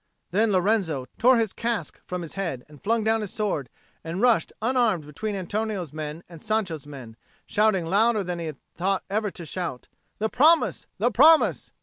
[0.31, 3.69] Then Lorenzo tore his casque from his head and flung down his sword,
[4.03, 9.03] and rushed unarmed between Antonio's men and Sancho's men, shouting louder than he had thought
[9.11, 10.87] ever to shout, "The promise!
[10.97, 11.69] the promise!"